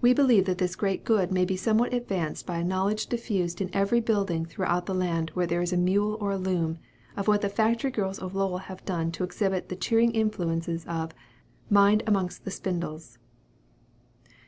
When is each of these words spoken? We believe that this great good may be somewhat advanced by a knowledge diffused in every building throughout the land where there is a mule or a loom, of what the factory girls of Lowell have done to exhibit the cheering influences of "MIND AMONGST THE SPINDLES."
We 0.00 0.14
believe 0.14 0.44
that 0.44 0.58
this 0.58 0.76
great 0.76 1.04
good 1.04 1.32
may 1.32 1.44
be 1.44 1.56
somewhat 1.56 1.92
advanced 1.92 2.46
by 2.46 2.58
a 2.58 2.64
knowledge 2.64 3.08
diffused 3.08 3.60
in 3.60 3.70
every 3.74 3.98
building 3.98 4.44
throughout 4.46 4.86
the 4.86 4.94
land 4.94 5.30
where 5.30 5.48
there 5.48 5.60
is 5.62 5.72
a 5.72 5.76
mule 5.76 6.16
or 6.20 6.30
a 6.30 6.38
loom, 6.38 6.78
of 7.16 7.26
what 7.26 7.40
the 7.40 7.48
factory 7.48 7.90
girls 7.90 8.20
of 8.20 8.36
Lowell 8.36 8.58
have 8.68 8.84
done 8.84 9.10
to 9.10 9.24
exhibit 9.24 9.68
the 9.68 9.74
cheering 9.74 10.12
influences 10.12 10.84
of 10.86 11.10
"MIND 11.68 12.04
AMONGST 12.06 12.44
THE 12.44 12.52
SPINDLES." 12.52 13.18